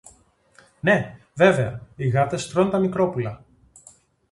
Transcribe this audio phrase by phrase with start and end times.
[0.79, 3.43] Ναι, βέβαια, οι γάτες τρων τα μικρόπουλα!